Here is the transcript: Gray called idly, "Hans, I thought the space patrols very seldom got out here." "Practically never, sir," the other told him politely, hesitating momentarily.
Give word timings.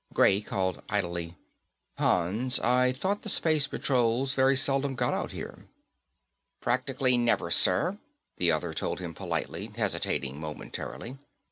Gray 0.15 0.41
called 0.41 0.81
idly, 0.89 1.37
"Hans, 1.99 2.59
I 2.59 2.91
thought 2.91 3.21
the 3.21 3.29
space 3.29 3.67
patrols 3.67 4.33
very 4.33 4.55
seldom 4.57 4.95
got 4.95 5.13
out 5.13 5.31
here." 5.31 5.67
"Practically 6.59 7.19
never, 7.19 7.51
sir," 7.51 7.99
the 8.37 8.51
other 8.51 8.73
told 8.73 8.99
him 8.99 9.13
politely, 9.13 9.67
hesitating 9.75 10.39
momentarily. 10.39 11.19